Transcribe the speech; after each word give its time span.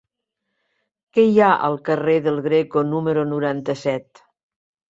Què 1.17 1.25
hi 1.33 1.37
ha 1.39 1.51
al 1.69 1.77
carrer 1.89 2.17
del 2.29 2.41
Greco 2.49 2.85
número 2.95 3.27
noranta-set? 3.35 4.27